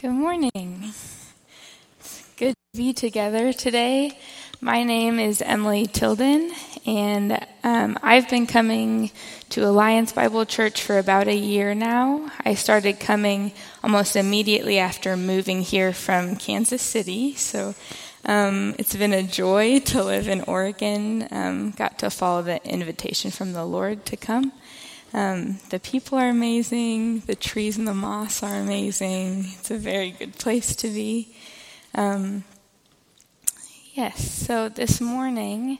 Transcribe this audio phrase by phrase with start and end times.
[0.00, 0.92] Good morning.
[1.98, 4.16] It's good to be together today.
[4.60, 6.52] My name is Emily Tilden,
[6.86, 9.10] and um, I've been coming
[9.48, 12.30] to Alliance Bible Church for about a year now.
[12.44, 13.50] I started coming
[13.82, 17.74] almost immediately after moving here from Kansas City, so
[18.24, 21.26] um, it's been a joy to live in Oregon.
[21.32, 24.52] Um, got to follow the invitation from the Lord to come.
[25.14, 27.20] Um, the people are amazing.
[27.20, 29.46] The trees and the moss are amazing.
[29.58, 31.34] It's a very good place to be.
[31.94, 32.44] Um,
[33.94, 35.78] yes, so this morning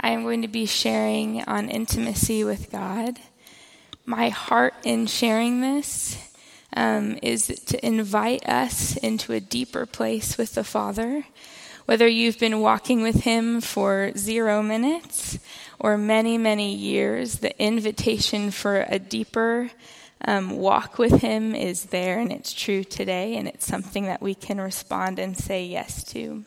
[0.00, 3.18] I am going to be sharing on intimacy with God.
[4.06, 6.16] My heart in sharing this
[6.74, 11.26] um, is to invite us into a deeper place with the Father.
[11.84, 15.38] Whether you've been walking with Him for zero minutes
[15.82, 19.68] or many, many years, the invitation for a deeper
[20.24, 24.36] um, walk with Him is there, and it's true today, and it's something that we
[24.36, 26.44] can respond and say yes to.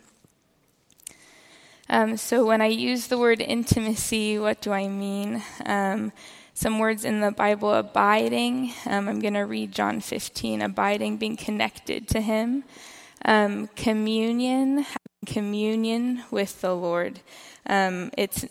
[1.90, 5.44] Um, so, when I use the word intimacy, what do I mean?
[5.66, 6.14] Um,
[6.54, 8.74] some words in the Bible abiding.
[8.86, 12.64] Um, I'm going to read John 15 abiding, being connected to Him.
[13.26, 14.86] Um, communion,
[15.26, 17.20] communion with the Lord.
[17.68, 18.46] Um, it's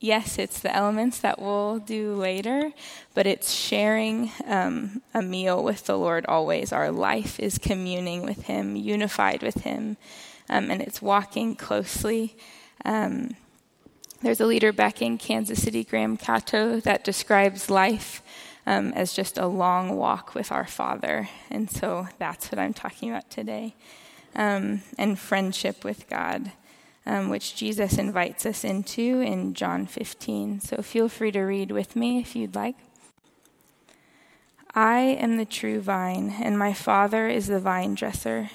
[0.00, 2.72] yes, it's the elements that we'll do later,
[3.14, 6.72] but it's sharing um, a meal with the Lord always.
[6.72, 9.98] Our life is communing with Him, unified with Him,
[10.48, 12.36] um, and it's walking closely.
[12.84, 13.36] Um,
[14.22, 18.22] there's a leader back in Kansas City, Graham Cato, that describes life
[18.66, 21.28] um, as just a long walk with our Father.
[21.50, 23.74] And so that's what I'm talking about today.
[24.34, 26.52] Um, and friendship with God
[27.10, 30.60] um, which Jesus invites us into in John 15.
[30.60, 32.76] So feel free to read with me if you'd like.
[34.76, 38.50] I am the true vine, and my Father is the vine dresser.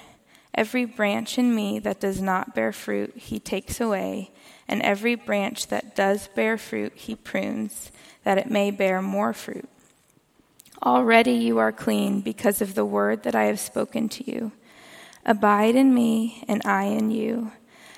[0.54, 4.30] Every branch in me that does not bear fruit, he takes away,
[4.66, 7.92] and every branch that does bear fruit, he prunes,
[8.24, 9.68] that it may bear more fruit.
[10.82, 14.52] Already you are clean because of the word that I have spoken to you.
[15.26, 17.52] Abide in me, and I in you.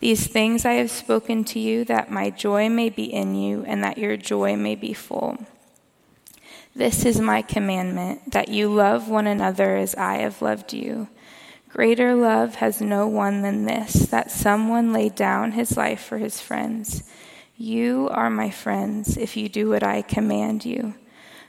[0.00, 3.82] These things I have spoken to you, that my joy may be in you, and
[3.82, 5.38] that your joy may be full.
[6.74, 11.08] This is my commandment, that you love one another as I have loved you.
[11.70, 16.40] Greater love has no one than this, that someone lay down his life for his
[16.40, 17.02] friends.
[17.56, 20.94] You are my friends if you do what I command you.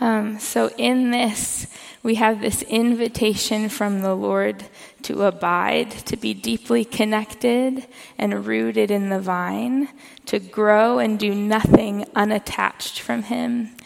[0.00, 1.66] Um, so, in this,
[2.02, 4.64] we have this invitation from the Lord
[5.02, 7.86] to abide, to be deeply connected
[8.18, 9.88] and rooted in the vine,
[10.26, 13.76] to grow and do nothing unattached from Him.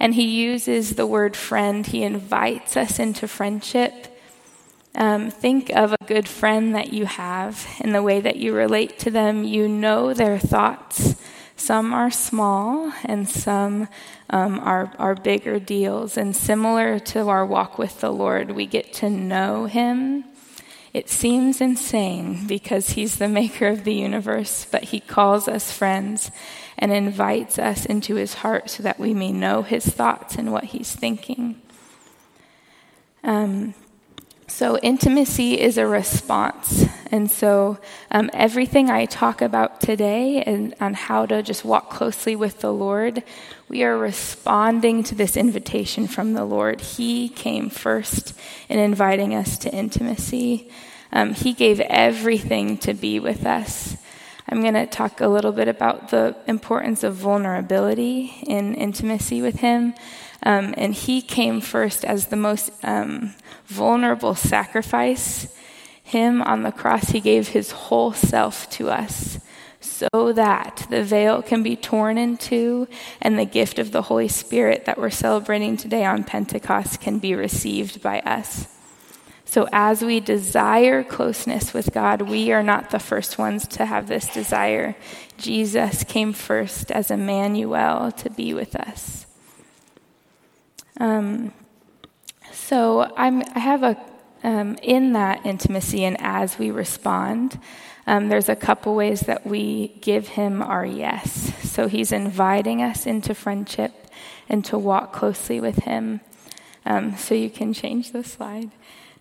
[0.00, 4.14] And He uses the word friend, He invites us into friendship.
[4.94, 8.98] Um, think of a good friend that you have and the way that you relate
[9.00, 9.44] to them.
[9.44, 11.14] You know their thoughts.
[11.58, 13.88] Some are small and some
[14.30, 16.16] um, are, are bigger deals.
[16.16, 20.24] And similar to our walk with the Lord, we get to know Him.
[20.94, 26.30] It seems insane because He's the maker of the universe, but He calls us friends
[26.78, 30.64] and invites us into His heart so that we may know His thoughts and what
[30.64, 31.60] He's thinking.
[33.24, 33.74] Um,
[34.50, 36.86] So, intimacy is a response.
[37.10, 37.78] And so,
[38.10, 42.72] um, everything I talk about today and on how to just walk closely with the
[42.72, 43.22] Lord,
[43.68, 46.80] we are responding to this invitation from the Lord.
[46.80, 48.32] He came first
[48.70, 50.70] in inviting us to intimacy.
[51.12, 53.98] Um, he gave everything to be with us.
[54.48, 59.56] I'm going to talk a little bit about the importance of vulnerability in intimacy with
[59.56, 59.92] Him.
[60.42, 63.34] Um, and He came first as the most um,
[63.66, 65.54] vulnerable sacrifice.
[66.02, 69.38] Him on the cross, He gave His whole self to us
[69.80, 72.88] so that the veil can be torn in two
[73.20, 77.34] and the gift of the Holy Spirit that we're celebrating today on Pentecost can be
[77.34, 78.66] received by us.
[79.44, 84.06] So, as we desire closeness with God, we are not the first ones to have
[84.06, 84.94] this desire.
[85.38, 89.27] Jesus came first as Emmanuel to be with us.
[90.98, 91.52] Um,
[92.52, 93.96] so, I'm, I have a,
[94.42, 97.58] um, in that intimacy and as we respond,
[98.06, 101.52] um, there's a couple ways that we give him our yes.
[101.62, 103.92] So, he's inviting us into friendship
[104.48, 106.20] and to walk closely with him.
[106.84, 108.70] Um, so, you can change the slide.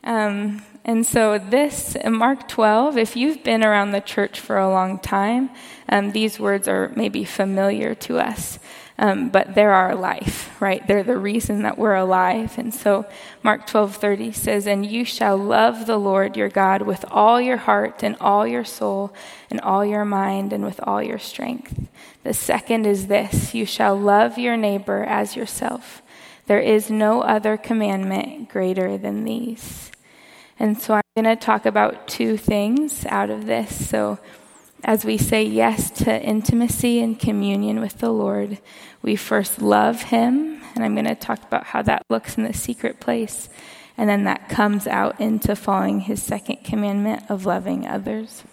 [0.03, 4.99] Um, and so, this, Mark 12, if you've been around the church for a long
[4.99, 5.49] time,
[5.89, 8.57] um, these words are maybe familiar to us.
[8.99, 10.85] Um, but they're our life, right?
[10.87, 12.57] They're the reason that we're alive.
[12.57, 13.05] And so
[13.43, 18.01] Mark 12:30 says, "And you shall love the Lord your God with all your heart
[18.01, 19.13] and all your soul
[19.51, 21.87] and all your mind and with all your strength."
[22.23, 26.01] The second is this, you shall love your neighbor as yourself.
[26.47, 29.91] There is no other commandment greater than these.
[30.59, 33.89] And so I'm going to talk about two things out of this.
[33.89, 34.17] So,
[34.87, 38.57] as we say yes to intimacy and communion with the Lord,
[39.01, 40.61] we first love Him.
[40.73, 43.49] And I'm going to talk about how that looks in the secret place.
[43.97, 48.43] And then that comes out into following His second commandment of loving others.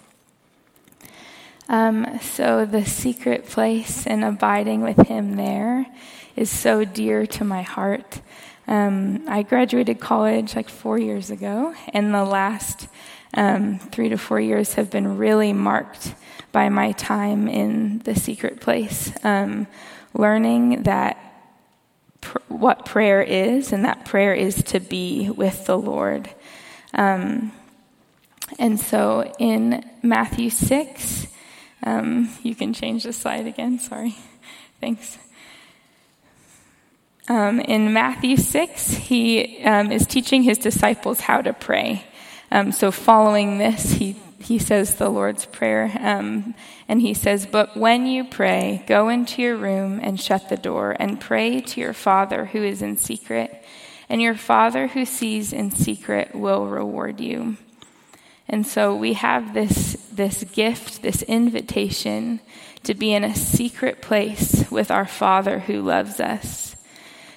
[1.68, 5.86] Um, so, the secret place and abiding with Him there
[6.34, 8.20] is so dear to my heart.
[8.66, 12.88] Um, I graduated college like four years ago, and the last
[13.34, 16.14] um, three to four years have been really marked
[16.52, 19.66] by my time in the secret place, um,
[20.12, 21.18] learning that
[22.20, 26.30] pr- what prayer is, and that prayer is to be with the Lord.
[26.92, 27.52] Um,
[28.58, 31.26] and so in Matthew 6,
[31.82, 34.16] um, you can change the slide again, sorry.
[34.80, 35.18] Thanks.
[37.28, 42.04] Um, in Matthew 6, he um, is teaching his disciples how to pray.
[42.50, 45.90] Um, so, following this, he, he says the Lord's Prayer.
[46.00, 46.54] Um,
[46.88, 50.96] and he says, But when you pray, go into your room and shut the door
[50.98, 53.64] and pray to your Father who is in secret.
[54.08, 57.56] And your Father who sees in secret will reward you.
[58.48, 62.40] And so we have this, this gift, this invitation
[62.82, 66.73] to be in a secret place with our Father who loves us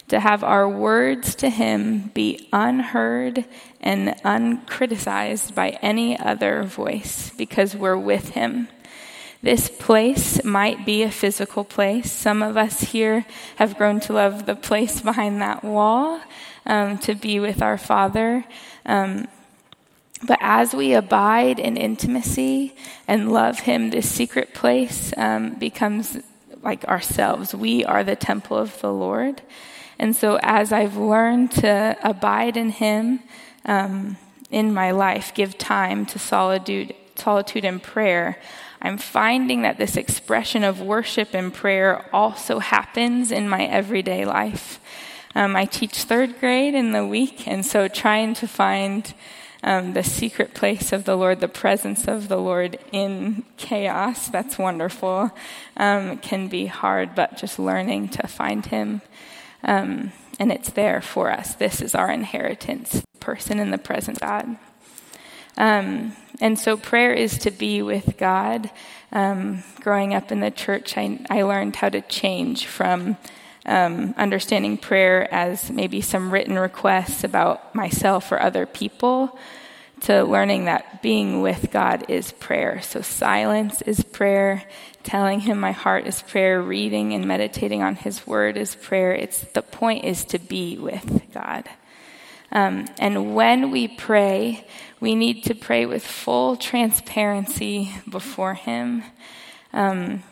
[0.08, 3.46] to have our words to Him be unheard
[3.82, 8.70] and uncriticized by any other voice because we're with Him.
[9.42, 12.12] This place might be a physical place.
[12.12, 13.26] Some of us here
[13.58, 16.22] have grown to love the place behind that wall
[16.66, 18.46] um, to be with our Father.
[18.86, 19.28] Um,
[20.24, 22.76] but as we abide in intimacy
[23.08, 26.18] and love Him, this secret place um, becomes
[26.64, 27.54] like ourselves.
[27.54, 29.42] We are the temple of the Lord.
[30.00, 33.22] And so, as I've learned to abide in Him
[33.66, 34.18] um,
[34.52, 38.38] in my life, give time to solitude, solitude and prayer,
[38.82, 44.80] I'm finding that this expression of worship and prayer also happens in my everyday life.
[45.34, 49.14] Um, I teach third grade in the week, and so trying to find
[49.64, 54.58] um, the secret place of the Lord, the presence of the Lord in chaos, that's
[54.58, 55.32] wonderful,
[55.76, 59.02] um, can be hard, but just learning to find Him
[59.68, 61.54] um, and it's there for us.
[61.56, 64.58] This is our inheritance, person in the present God.
[65.58, 68.70] Um, and so prayer is to be with God.
[69.12, 73.18] Um, growing up in the church, I, I, learned how to change from
[73.66, 79.38] um, understanding prayer as maybe some written requests about myself or other people
[80.02, 82.82] to learning that being with God is prayer.
[82.82, 84.64] So silence is prayer,
[85.08, 89.14] telling him my heart is prayer, reading and meditating on his word is prayer.
[89.14, 91.64] It's the point is to be with God.
[92.52, 94.68] Um, and when we pray,
[95.00, 99.04] we need to pray with full transparency before him.
[99.72, 100.24] Um,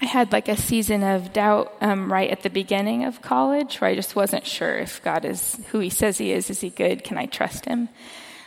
[0.00, 3.90] I had like a season of doubt um, right at the beginning of college where
[3.90, 6.50] I just wasn't sure if God is who He says He is.
[6.50, 7.02] Is He good?
[7.02, 7.88] Can I trust Him?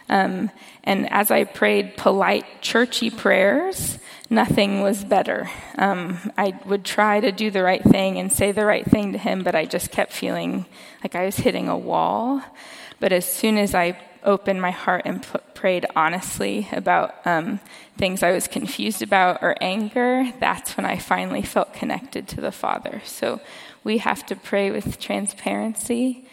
[0.08, 0.50] Um,
[0.86, 3.98] and as I prayed polite, churchy prayers,
[4.32, 5.50] nothing was better.
[5.78, 9.18] Um, I would try to do the right thing and say the right thing to
[9.18, 10.66] Him, but I just kept feeling
[11.04, 12.42] like I was hitting a wall.
[13.00, 17.60] But as soon as I opened my heart and prayed honestly about um,
[17.98, 22.52] things I was confused about or anger, that's when I finally felt connected to the
[22.52, 23.02] Father.
[23.06, 23.42] So
[23.84, 26.26] we have to pray with transparency.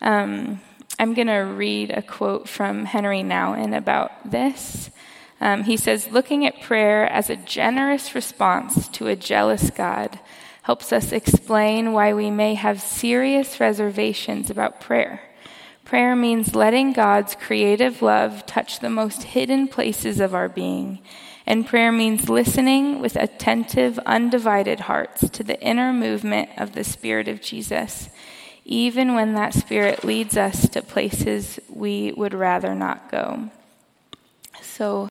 [0.00, 0.60] Um,
[0.98, 4.90] I'm going to read a quote from Henry Nouwen about this.
[5.40, 10.18] Um, he says, Looking at prayer as a generous response to a jealous God
[10.62, 15.20] helps us explain why we may have serious reservations about prayer.
[15.84, 21.00] Prayer means letting God's creative love touch the most hidden places of our being.
[21.46, 27.28] And prayer means listening with attentive, undivided hearts to the inner movement of the Spirit
[27.28, 28.08] of Jesus,
[28.64, 33.50] even when that Spirit leads us to places we would rather not go.
[34.62, 35.08] So,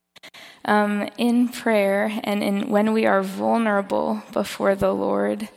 [0.65, 5.49] um, in prayer and in, when we are vulnerable before the Lord,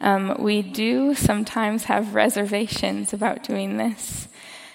[0.00, 4.28] um, we do sometimes have reservations about doing this.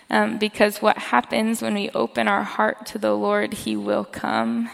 [0.09, 4.69] Um, because what happens when we open our heart to the Lord, He will come.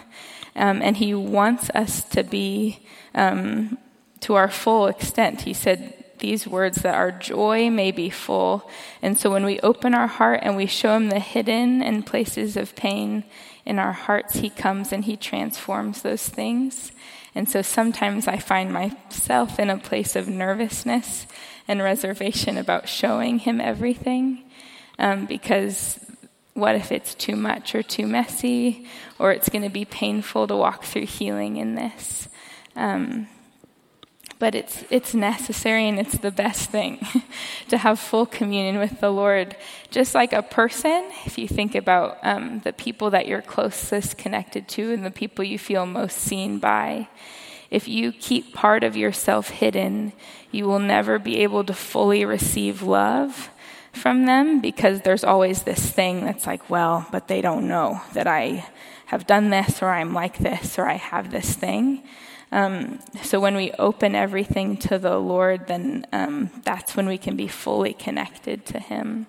[0.55, 3.79] Um, and He wants us to be um,
[4.21, 5.41] to our full extent.
[5.41, 8.69] He said these words that our joy may be full.
[9.01, 12.55] And so when we open our heart and we show Him the hidden and places
[12.55, 13.23] of pain
[13.65, 16.91] in our hearts, He comes and He transforms those things.
[17.36, 21.25] And so sometimes I find myself in a place of nervousness
[21.67, 24.43] and reservation about showing Him everything
[25.00, 26.00] um, because
[26.53, 30.55] what if it's too much or too messy, or it's going to be painful to
[30.55, 32.27] walk through healing in this?
[32.75, 33.27] Um,
[34.43, 37.00] but it's it's necessary and it's the best thing
[37.69, 39.55] to have full communion with the Lord.
[39.89, 44.67] Just like a person, if you think about um, the people that you're closest connected
[44.67, 47.07] to and the people you feel most seen by,
[47.71, 50.12] if you keep part of yourself hidden,
[50.51, 53.50] you will never be able to fully receive love
[53.93, 58.27] from them because there's always this thing that's like, well, but they don't know that
[58.27, 58.67] I
[59.05, 62.03] have done this or I'm like this or I have this thing.
[62.53, 67.36] Um, so when we open everything to the Lord, then um, that's when we can
[67.36, 69.25] be fully connected to Him.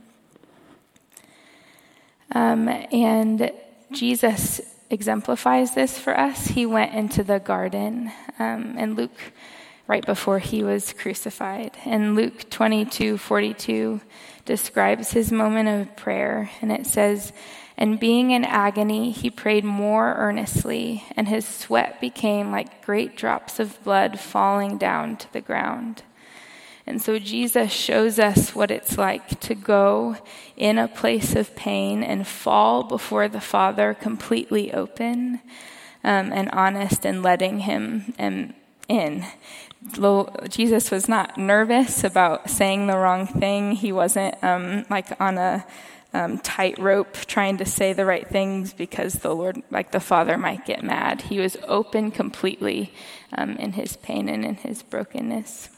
[2.33, 3.50] Um, and
[3.93, 6.49] Jesus exemplifies this for us.
[6.49, 9.33] He went into the garden, um, and Luke,
[9.87, 11.78] right before he was crucified.
[11.87, 14.02] And Luke 22 42,
[14.45, 17.33] describes his moment of prayer, and it says,
[17.76, 23.59] And being in agony, he prayed more earnestly, and his sweat became like great drops
[23.59, 26.02] of blood falling down to the ground.
[26.87, 30.19] And so Jesus shows us what it's like to go
[30.57, 35.40] in a place of pain and fall before the Father completely open
[36.04, 38.54] um, and honest and letting Him um,
[38.88, 39.25] in.
[40.49, 43.73] Jesus was not nervous about saying the wrong thing.
[43.73, 45.66] He wasn't um, like on a
[46.14, 50.64] um, tightrope trying to say the right things because the Lord, like the Father, might
[50.64, 51.23] get mad.
[51.23, 52.94] He was open completely
[53.33, 55.68] um, in his pain and in his brokenness.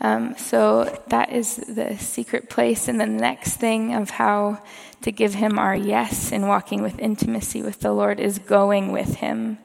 [0.00, 2.88] Um, so that is the secret place.
[2.88, 4.60] And the next thing of how
[5.02, 9.14] to give him our yes in walking with intimacy with the Lord is going with
[9.16, 9.58] him.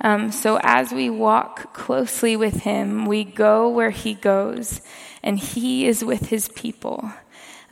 [0.00, 4.80] Um, so as we walk closely with him, we go where he goes,
[5.22, 7.12] and he is with his people.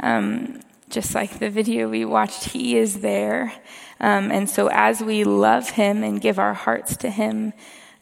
[0.01, 3.53] Um, just like the video we watched, he is there.
[4.01, 7.53] Um, and so as we love him and give our hearts to him,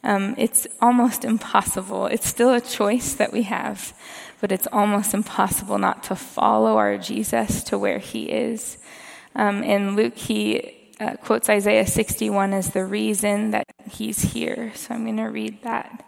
[0.03, 2.05] um, it's almost impossible.
[2.05, 3.93] It's still a choice that we have,
[4.39, 8.77] but it's almost impossible not to follow our Jesus to where he is.
[9.33, 14.71] Um, in Luke, he uh, quotes Isaiah 61 as the reason that he's here.
[14.75, 16.05] So I'm going to read that.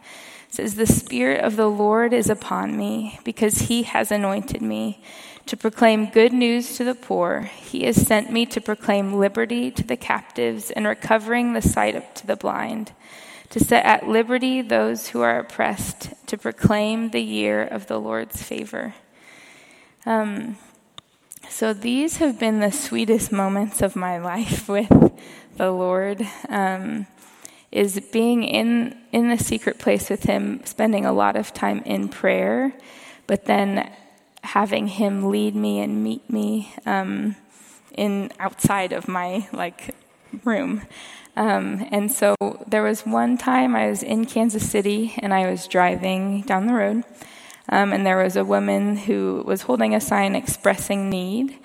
[0.50, 5.02] Says, The Spirit of the Lord is upon me because he has anointed me
[5.46, 7.42] to proclaim good news to the poor.
[7.42, 12.26] He has sent me to proclaim liberty to the captives and recovering the sight to
[12.26, 12.92] the blind,
[13.50, 18.42] to set at liberty those who are oppressed, to proclaim the year of the Lord's
[18.42, 18.94] favor.
[20.04, 20.58] Um,
[21.48, 24.90] so these have been the sweetest moments of my life with
[25.56, 26.26] the Lord.
[26.48, 27.06] Um,
[27.70, 32.08] is being in in the secret place with Him, spending a lot of time in
[32.08, 32.74] prayer,
[33.26, 33.90] but then
[34.42, 37.36] having Him lead me and meet me um,
[37.94, 39.94] in outside of my like
[40.44, 40.82] room.
[41.36, 42.34] Um, and so
[42.66, 46.74] there was one time I was in Kansas City and I was driving down the
[46.74, 47.04] road,
[47.68, 51.58] um, and there was a woman who was holding a sign expressing need.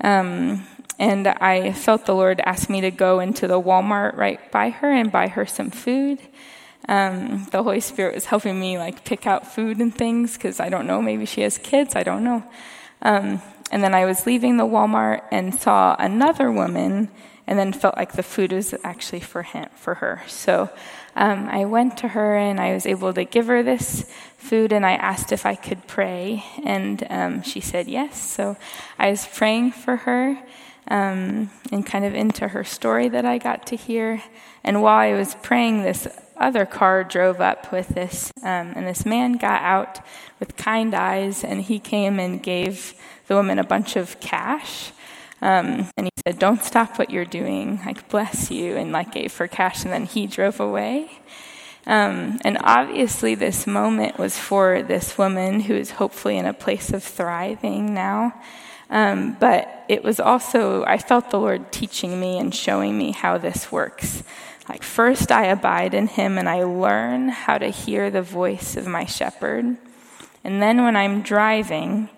[0.00, 0.66] Um,
[0.98, 4.90] and I felt the Lord ask me to go into the Walmart right by her
[4.90, 6.18] and buy her some food.
[6.88, 10.68] Um, the Holy Spirit was helping me like pick out food and things because I
[10.68, 12.42] don't know, maybe she has kids, I don't know.
[13.02, 17.08] Um, and then I was leaving the Walmart and saw another woman
[17.46, 20.22] and then felt like the food was actually for him, for her.
[20.28, 20.70] So
[21.16, 24.86] um, I went to her and I was able to give her this food, and
[24.86, 28.30] I asked if I could pray, and um, she said yes.
[28.30, 28.56] So
[28.98, 30.40] I was praying for her
[30.88, 34.22] um, and kind of into her story that I got to hear.
[34.64, 39.04] And while I was praying, this other car drove up with this, um, and this
[39.04, 40.00] man got out
[40.38, 42.94] with kind eyes, and he came and gave
[43.26, 44.92] the woman a bunch of cash.
[45.42, 47.80] Um, and he said, Don't stop what you're doing.
[47.84, 48.76] Like, bless you.
[48.76, 49.84] And like gave her cash.
[49.84, 51.10] And then he drove away.
[51.86, 56.92] Um, and obviously, this moment was for this woman who is hopefully in a place
[56.92, 58.34] of thriving now.
[58.90, 63.38] Um, but it was also, I felt the Lord teaching me and showing me how
[63.38, 64.22] this works.
[64.68, 68.86] Like, first, I abide in Him and I learn how to hear the voice of
[68.86, 69.76] my shepherd.
[70.42, 72.08] And then, when I'm driving,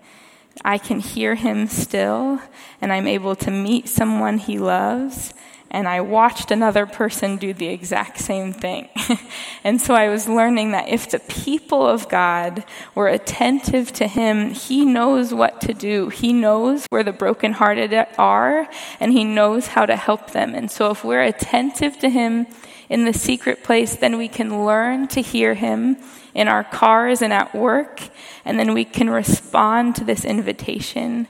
[0.63, 2.39] I can hear him still,
[2.79, 5.33] and I'm able to meet someone he loves.
[5.73, 8.89] And I watched another person do the exact same thing.
[9.63, 12.63] and so I was learning that if the people of God
[12.93, 16.09] were attentive to him, he knows what to do.
[16.09, 20.53] He knows where the brokenhearted are, and he knows how to help them.
[20.53, 22.45] And so if we're attentive to him
[22.87, 25.97] in the secret place, then we can learn to hear him
[26.35, 28.09] in our cars and at work,
[28.45, 31.27] and then we can respond to this invitation.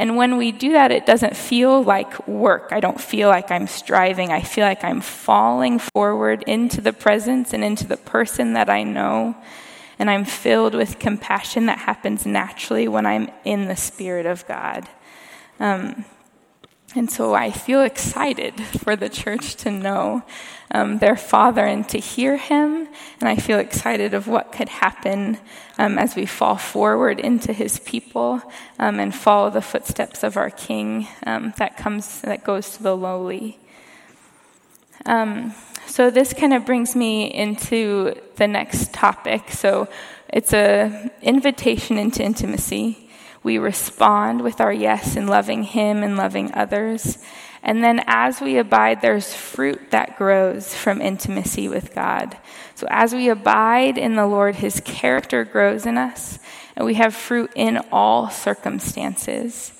[0.00, 2.70] And when we do that, it doesn't feel like work.
[2.72, 4.32] I don't feel like I'm striving.
[4.32, 8.82] I feel like I'm falling forward into the presence and into the person that I
[8.82, 9.36] know.
[9.98, 14.88] And I'm filled with compassion that happens naturally when I'm in the Spirit of God.
[15.58, 16.06] Um,
[16.96, 20.24] and so I feel excited for the church to know
[20.72, 22.88] um, their Father and to hear Him.
[23.20, 25.38] And I feel excited of what could happen
[25.78, 28.42] um, as we fall forward into His people
[28.80, 32.96] um, and follow the footsteps of our King um, that comes that goes to the
[32.96, 33.58] lowly.
[35.06, 35.54] Um,
[35.86, 39.50] so this kind of brings me into the next topic.
[39.50, 39.88] So
[40.28, 43.09] it's a invitation into intimacy.
[43.42, 47.18] We respond with our yes in loving Him and loving others.
[47.62, 52.36] And then as we abide, there's fruit that grows from intimacy with God.
[52.74, 56.38] So as we abide in the Lord, His character grows in us,
[56.76, 59.72] and we have fruit in all circumstances.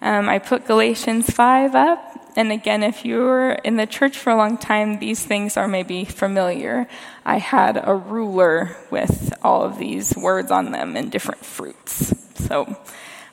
[0.00, 2.06] Um, I put Galatians 5 up.
[2.36, 6.04] And again, if you're in the church for a long time, these things are maybe
[6.04, 6.86] familiar.
[7.24, 12.14] I had a ruler with all of these words on them and different fruits.
[12.46, 12.76] So,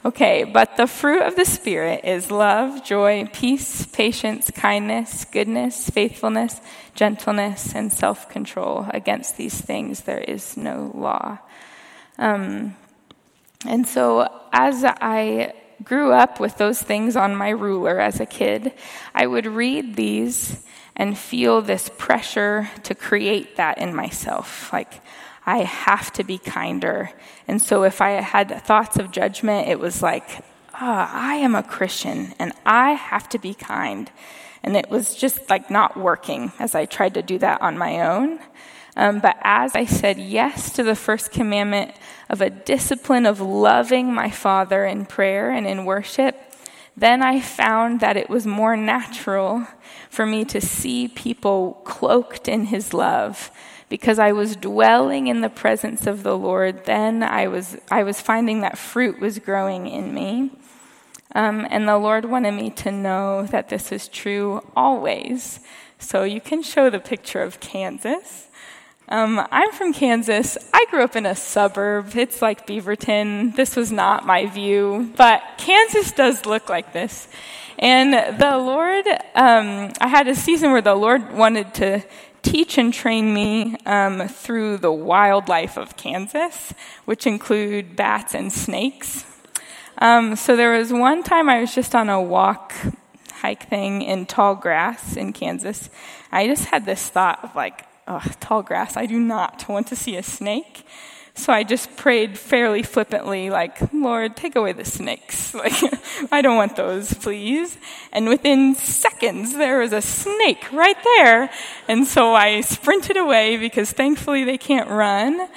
[0.08, 6.62] okay, but the fruit of the Spirit is love, joy, peace, patience, kindness, goodness, faithfulness,
[6.96, 8.88] gentleness, and self control.
[8.92, 11.40] Against these things there is no law.
[12.18, 12.76] Um,
[13.66, 18.72] and so, as I grew up with those things on my ruler as a kid,
[19.14, 20.64] I would read these
[20.96, 24.72] and feel this pressure to create that in myself.
[24.72, 25.02] Like,
[25.48, 27.10] I have to be kinder.
[27.48, 31.64] And so if I had thoughts of judgment, it was like, oh, I am a
[31.64, 34.12] Christian and I have to be kind.
[34.62, 38.02] And it was just like not working as I tried to do that on my
[38.02, 38.40] own.
[38.98, 41.96] Um, but as I said yes to the first commandment
[42.30, 46.36] of a discipline of loving my Father in prayer and in worship,
[46.98, 49.66] then I found that it was more natural
[50.10, 53.52] for me to see people cloaked in His love
[53.90, 58.22] because I was dwelling in the presence of the Lord, then I was, I was
[58.22, 60.52] finding that fruit was growing in me.
[61.36, 65.60] Um, and the Lord wanted me to know that this is true always.
[66.00, 68.48] So you can show the picture of Kansas.
[69.10, 70.58] Um, I'm from Kansas.
[70.74, 72.16] I grew up in a suburb.
[72.16, 73.56] It's like Beaverton.
[73.56, 77.30] This was not my view, but Kansas does look like this.
[77.80, 82.04] And the Lord, um, I had a season where the Lord wanted to
[82.48, 89.26] teach and train me um, through the wildlife of Kansas, which include bats and snakes.
[89.98, 92.74] Um, so there was one time I was just on a walk
[93.42, 95.90] hike thing in tall grass in Kansas.
[96.32, 99.96] I just had this thought of like, oh, tall grass, I do not want to
[99.98, 100.86] see a snake.
[101.38, 105.48] So I just prayed fairly flippantly, like, Lord, take away the snakes.
[105.58, 105.74] Like,
[106.32, 107.78] I don't want those, please.
[108.12, 111.50] And within seconds, there was a snake right there.
[111.88, 115.48] And so I sprinted away because thankfully they can't run.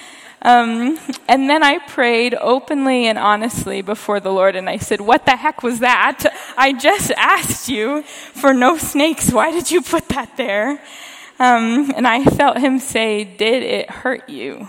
[0.43, 5.27] Um, and then I prayed openly and honestly before the Lord, and I said, What
[5.27, 6.25] the heck was that?
[6.57, 9.33] I just asked you for no snakes.
[9.33, 10.83] Why did you put that there?
[11.39, 14.69] Um, and I felt him say, Did it hurt you?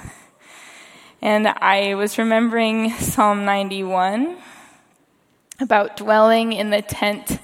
[1.24, 4.38] And I was remembering Psalm 91
[5.60, 7.40] about dwelling in the tent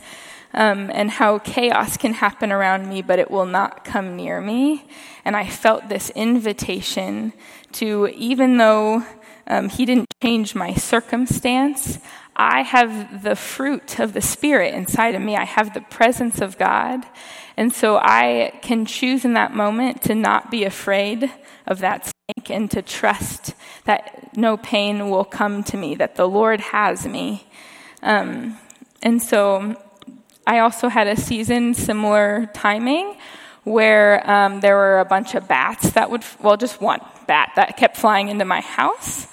[0.55, 4.87] um, and how chaos can happen around me, but it will not come near me.
[5.23, 7.33] And I felt this invitation
[7.73, 9.05] to, even though
[9.45, 11.99] um, He didn't change my circumstance,
[12.35, 15.35] I have the fruit of the Spirit inside of me.
[15.35, 17.05] I have the presence of God.
[17.55, 21.31] And so I can choose in that moment to not be afraid
[21.67, 22.11] of that
[22.49, 23.53] and to trust
[23.85, 27.47] that no pain will come to me, that the Lord has me.
[28.03, 28.57] Um,
[29.01, 29.81] and so
[30.45, 33.15] I also had a season similar timing
[33.63, 37.77] where um, there were a bunch of bats that would, well, just one bat that
[37.77, 39.27] kept flying into my house.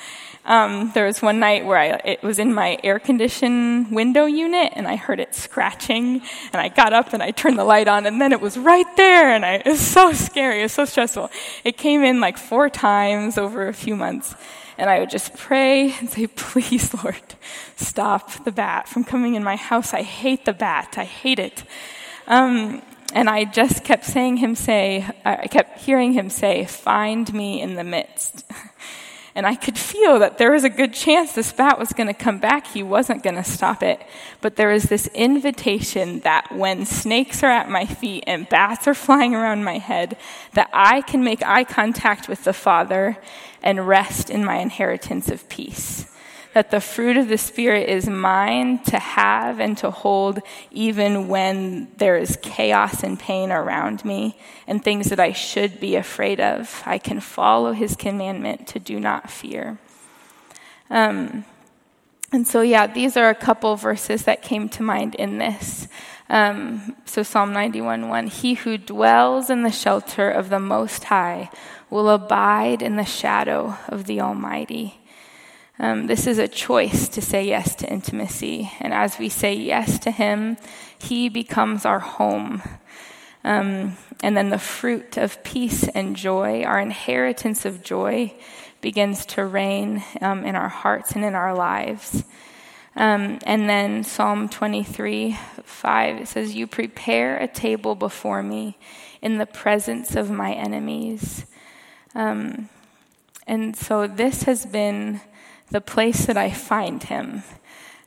[0.47, 4.75] Um, there was one night where I, it was in my air conditioned window unit
[4.77, 6.21] and I heard it scratching
[6.53, 8.87] and I got up and I turned the light on and then it was right
[8.97, 11.31] there and I, it was so scary, it was so stressful.
[11.65, 14.35] It came in like four times over a few months
[14.77, 17.35] and I would just pray and say, please, Lord,
[17.77, 19.95] stop the bat from coming in my house.
[19.95, 20.97] I hate the bat.
[20.99, 21.65] I hate it.
[22.27, 22.83] Um,
[23.15, 27.77] and I just kept saying him say, I kept hearing him say, find me in
[27.77, 28.45] the midst.
[29.37, 32.15] And I could feel that there was a good chance this bat was going to
[32.15, 32.69] come back.
[32.69, 34.01] He wasn't going to stop it.
[34.41, 38.95] But there was this invitation that when snakes are at my feet and bats are
[38.95, 40.17] flying around my head,
[40.53, 43.19] that I can make eye contact with the Father
[43.61, 46.07] and rest in my inheritance of peace
[46.55, 50.39] that the fruit of the Spirit is mine to have and to hold
[50.71, 55.97] even when there is chaos and pain around me and things that I should be
[55.97, 56.83] afraid of.
[56.87, 59.79] I can follow His commandment to do not fear.
[60.91, 61.45] Um,
[62.33, 65.89] and so, yeah, these are a couple verses that came to mind in this.
[66.29, 71.51] Um, so, Psalm 91 1 He who dwells in the shelter of the Most High
[71.91, 75.01] will abide in the shadow of the Almighty.
[75.79, 78.71] Um, this is a choice to say yes to intimacy.
[78.79, 80.57] And as we say yes to Him,
[80.99, 82.63] He becomes our home.
[83.43, 88.35] Um, and then the fruit of peace and joy, our inheritance of joy,
[88.81, 92.25] begins to reign um, in our hearts and in our lives.
[92.97, 98.79] Um, and then Psalm 23 5, it says, You prepare a table before me
[99.21, 101.47] in the presence of my enemies.
[102.15, 102.69] Um,
[103.47, 105.21] and so this has been
[105.75, 107.43] the place that I find Him.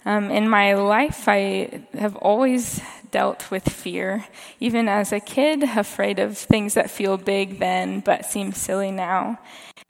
[0.06, 2.80] Um, in my life, I have always
[3.12, 4.26] dealt with fear,
[4.62, 9.38] even as a kid, afraid of things that feel big then but seem silly now.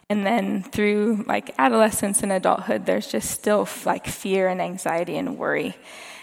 [0.09, 5.37] And then through like adolescence and adulthood, there's just still like fear and anxiety and
[5.37, 5.75] worry.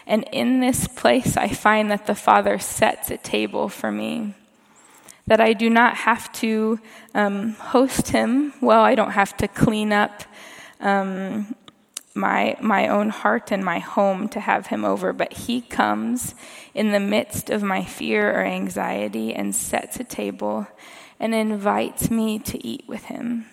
[0.08, 4.34] And in this place, I find that the Father sets a table for me.
[5.28, 6.80] That I do not have to
[7.14, 8.54] um, host Him.
[8.60, 10.24] Well, I don't have to clean up
[10.84, 11.54] um,
[12.14, 16.34] my my own heart and my home to have him over, but he comes
[16.74, 20.68] in the midst of my fear or anxiety and sets a table
[21.18, 23.46] and invites me to eat with him.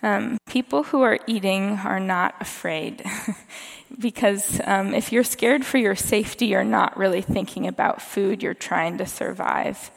[0.00, 3.04] Um, people who are eating are not afraid
[3.98, 8.54] because um, if you're scared for your safety, you're not really thinking about food, you're
[8.54, 9.90] trying to survive.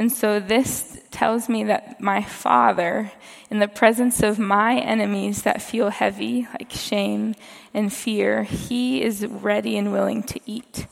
[0.00, 3.12] And so this tells me that my Father,
[3.50, 7.34] in the presence of my enemies that feel heavy, like shame
[7.74, 10.86] and fear, He is ready and willing to eat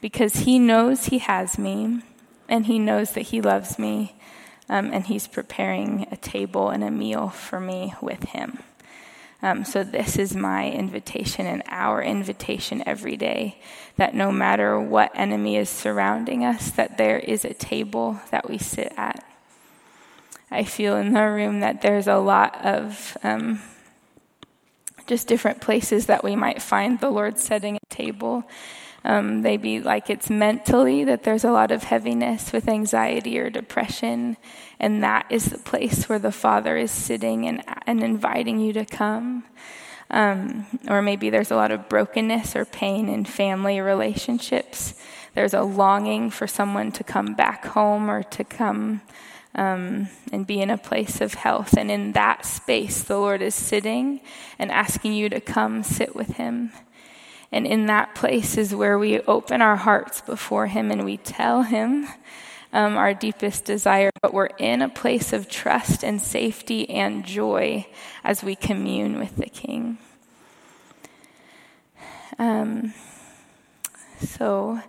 [0.00, 2.02] because He knows He has me
[2.48, 4.16] and He knows that He loves me
[4.68, 8.58] um, and He's preparing a table and a meal for me with Him.
[9.40, 13.60] Um, so, this is my invitation and our invitation every day
[13.96, 18.58] that no matter what enemy is surrounding us, that there is a table that we
[18.58, 19.24] sit at.
[20.50, 23.60] I feel in the room that there's a lot of um,
[25.06, 28.44] just different places that we might find the Lord setting a table.
[29.04, 34.36] Um, maybe like it's mentally that there's a lot of heaviness with anxiety or depression,
[34.80, 38.84] and that is the place where the Father is sitting and, and inviting you to
[38.84, 39.44] come.
[40.10, 44.94] Um, or maybe there's a lot of brokenness or pain in family relationships.
[45.34, 49.02] There's a longing for someone to come back home or to come
[49.54, 51.74] um, and be in a place of health.
[51.76, 54.20] And in that space, the Lord is sitting
[54.58, 56.72] and asking you to come sit with Him.
[57.50, 61.62] And in that place is where we open our hearts before Him and we tell
[61.62, 62.08] Him
[62.72, 67.86] um, our deepest desire, but we're in a place of trust and safety and joy
[68.22, 69.98] as we commune with the King.
[72.38, 72.92] Um,
[74.20, 74.80] so,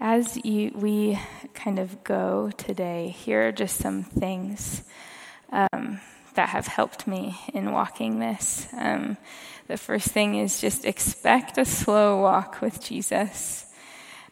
[0.00, 1.18] as you, we
[1.54, 4.82] kind of go today, here are just some things
[5.50, 6.00] um,
[6.36, 8.66] that have helped me in walking this.
[8.76, 9.16] Um,
[9.66, 13.66] the first thing is just expect a slow walk with Jesus.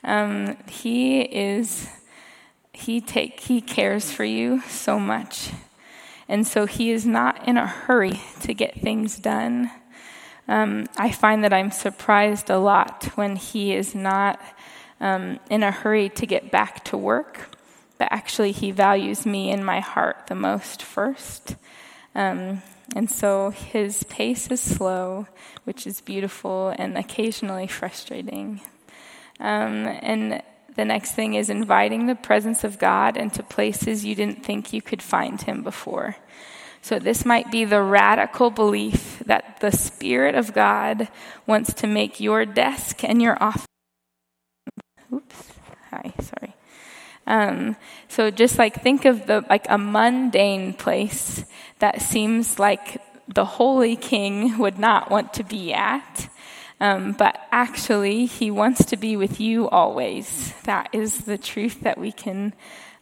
[0.04, 1.88] Um, he is
[2.72, 5.50] he take he cares for you so much.
[6.28, 9.70] And so he is not in a hurry to get things done.
[10.48, 14.40] Um, I find that I'm surprised a lot when he is not
[15.00, 17.56] um, in a hurry to get back to work,
[17.98, 21.56] but actually he values me in my heart the most first.
[22.14, 22.62] Um,
[22.94, 25.27] and so his pace is slow,
[25.64, 28.61] which is beautiful and occasionally frustrating.
[29.40, 30.42] Um, and
[30.77, 34.83] the next thing is inviting the presence of God into places you didn't think you
[34.83, 36.16] could find him before.
[36.83, 41.09] So, this might be the radical belief that the Spirit of God
[41.46, 43.64] wants to make your desk and your office.
[45.11, 45.53] Oops.
[45.90, 46.53] Hi, sorry.
[47.26, 47.76] Um,
[48.08, 51.44] so, just like think of the like a mundane place
[51.78, 56.28] that seems like the holy king would not want to be at.
[56.80, 60.52] Um, but actually, He wants to be with you always.
[60.64, 62.52] That is the truth that we can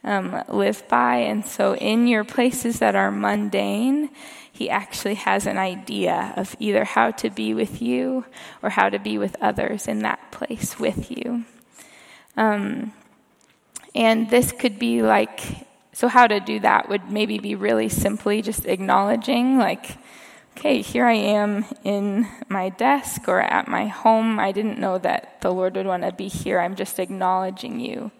[0.04, 1.16] um, live by.
[1.16, 4.10] And so, in your places that are mundane,
[4.52, 8.24] He actually has an idea of either how to be with you
[8.62, 11.44] or how to be with others in that place with you.
[12.36, 12.92] Um,
[13.94, 18.40] and this could be like, so how to do that would maybe be really simply
[18.40, 19.98] just acknowledging, like,
[20.56, 24.38] okay, here I am in my desk or at my home.
[24.38, 26.58] I didn't know that the Lord would want to be here.
[26.58, 28.10] I'm just acknowledging you,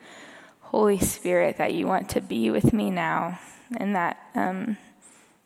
[0.61, 3.39] Holy Spirit, that you want to be with me now
[3.77, 4.77] and that um,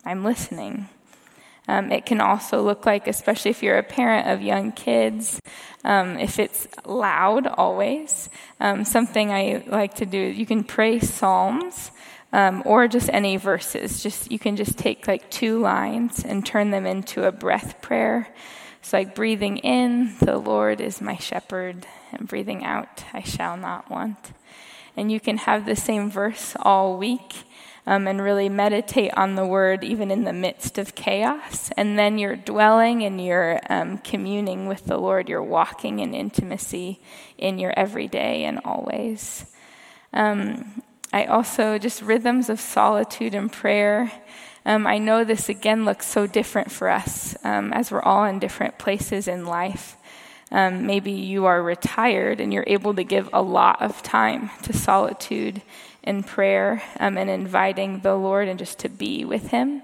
[0.04, 0.88] I'm listening.
[1.68, 5.40] Um, it can also look like, especially if you're a parent of young kids,
[5.84, 8.28] um, if it's loud always,
[8.60, 11.90] um, something I like to do, you can pray psalms
[12.32, 14.02] um, or just any verses.
[14.02, 18.28] Just you can just take like two lines and turn them into a breath prayer.
[18.80, 23.90] It's like breathing in, the Lord is my shepherd, and breathing out, I shall not
[23.90, 24.32] want.
[24.96, 27.34] And you can have the same verse all week.
[27.88, 31.70] Um, and really meditate on the word even in the midst of chaos.
[31.76, 35.28] And then you're dwelling and you're um, communing with the Lord.
[35.28, 37.00] You're walking in intimacy
[37.38, 39.46] in your everyday and always.
[40.12, 44.10] Um, I also just rhythms of solitude and prayer.
[44.64, 48.40] Um, I know this again looks so different for us um, as we're all in
[48.40, 49.96] different places in life.
[50.50, 54.72] Um, maybe you are retired and you're able to give a lot of time to
[54.72, 55.62] solitude
[56.06, 59.82] and prayer um, and inviting the Lord and just to be with Him.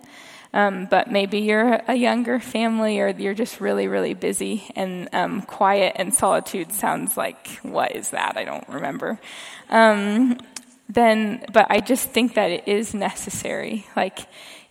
[0.55, 5.43] Um, but maybe you're a younger family or you're just really, really busy and um,
[5.43, 8.37] quiet and solitude sounds like, what is that?
[8.37, 9.19] I don't remember.
[9.71, 10.39] Um,
[10.91, 14.19] then, but I just think that it is necessary, like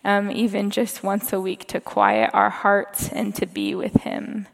[0.04, 4.46] um, even just once a week, to quiet our hearts and to be with Him.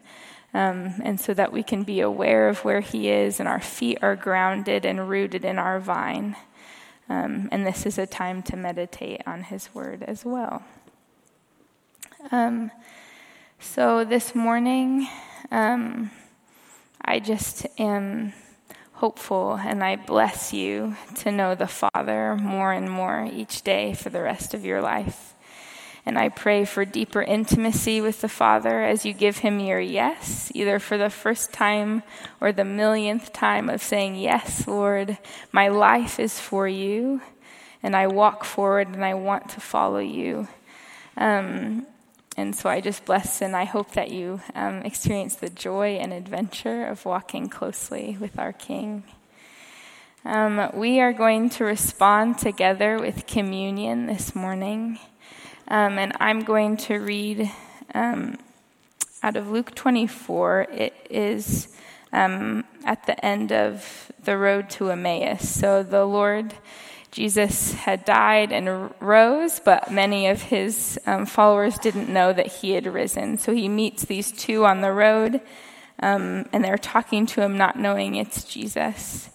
[0.51, 3.99] Um, and so that we can be aware of where He is and our feet
[4.01, 6.35] are grounded and rooted in our vine.
[7.09, 10.63] Um, and this is a time to meditate on His Word as well.
[12.31, 12.69] Um,
[13.59, 15.07] so this morning,
[15.51, 16.11] um,
[17.01, 18.33] I just am
[18.93, 24.09] hopeful, and I bless you to know the Father more and more each day for
[24.09, 25.33] the rest of your life.
[26.05, 30.51] And I pray for deeper intimacy with the Father as you give him your yes,
[30.55, 32.03] either for the first time
[32.39, 35.17] or the millionth time of saying, Yes, Lord,
[35.51, 37.21] my life is for you,
[37.83, 40.47] and I walk forward and I want to follow you.
[41.17, 41.85] Um,
[42.37, 46.13] and so I just bless and I hope that you um, experience the joy and
[46.13, 49.03] adventure of walking closely with our King.
[50.23, 54.99] Um, we are going to respond together with communion this morning.
[55.69, 57.51] Um, and I'm going to read
[57.93, 58.37] um,
[59.21, 60.67] out of Luke 24.
[60.71, 61.67] It is
[62.11, 65.47] um, at the end of the road to Emmaus.
[65.47, 66.55] So the Lord
[67.11, 72.71] Jesus had died and rose, but many of his um, followers didn't know that he
[72.71, 73.37] had risen.
[73.37, 75.41] So he meets these two on the road,
[76.01, 79.29] um, and they're talking to him, not knowing it's Jesus.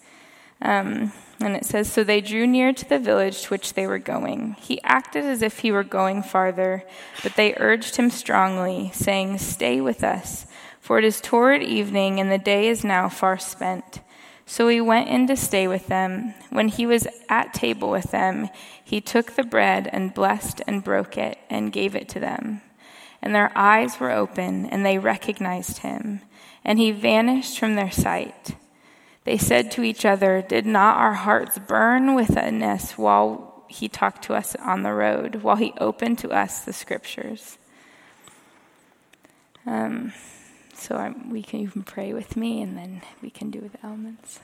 [0.61, 1.11] Um,
[1.45, 4.55] And it says, So they drew near to the village to which they were going.
[4.59, 6.83] He acted as if he were going farther,
[7.21, 10.47] but they urged him strongly, saying, Stay with us,
[10.81, 14.01] for it is toward evening, and the day is now far spent.
[14.47, 16.33] So he went in to stay with them.
[16.49, 18.49] When he was at table with them,
[18.83, 22.61] he took the bread and blessed and broke it and gave it to them.
[23.21, 26.21] And their eyes were open, and they recognized him,
[26.63, 28.55] and he vanished from their sight.
[29.25, 34.23] They said to each other, Did not our hearts burn within us while he talked
[34.25, 37.57] to us on the road, while he opened to us the scriptures?
[39.65, 40.13] Um,
[40.75, 44.39] so I'm, we can even pray with me, and then we can do the elements.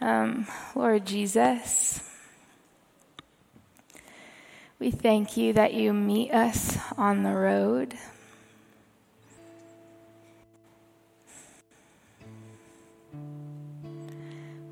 [0.00, 2.02] Um, Lord Jesus,
[4.80, 7.94] we thank you that you meet us on the road.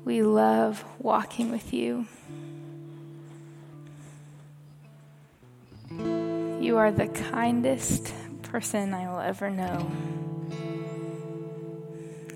[0.05, 2.07] We love walking with you.
[5.89, 9.89] You are the kindest person I will ever know.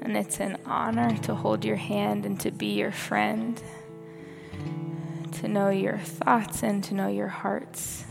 [0.02, 3.62] And it's an honor to hold your hand and to be your friend,
[5.34, 8.06] to know your thoughts and to know your hearts,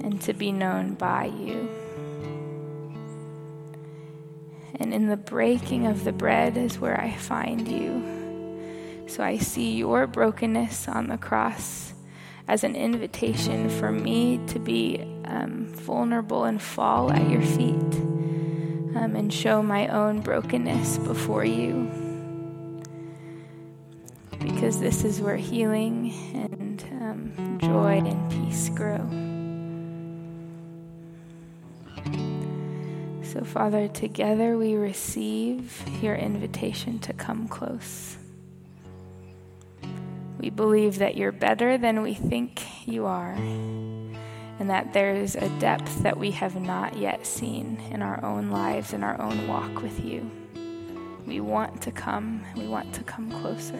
[0.00, 1.68] and to be known by you.
[4.80, 9.04] And in the breaking of the bread is where I find you.
[9.08, 11.94] So I see your brokenness on the cross
[12.46, 17.94] as an invitation for me to be um, vulnerable and fall at your feet
[18.96, 21.90] um, and show my own brokenness before you.
[24.38, 29.27] Because this is where healing and um, joy and peace grow.
[33.32, 38.16] So, Father, together we receive your invitation to come close.
[40.40, 46.04] We believe that you're better than we think you are, and that there's a depth
[46.04, 50.02] that we have not yet seen in our own lives, in our own walk with
[50.02, 50.30] you.
[51.26, 53.78] We want to come, we want to come closer.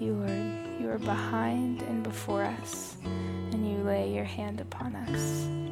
[0.00, 0.80] You, Lord.
[0.80, 5.69] You are behind and before us, and you lay your hand upon us.